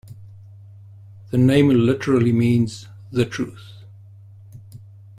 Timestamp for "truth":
3.23-3.83